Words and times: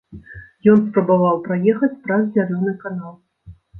Ён 0.71 0.79
спрабаваў 0.85 1.37
праехаць 1.47 1.91
праз 2.07 2.23
зялёны 2.39 2.73
канал. 2.85 3.13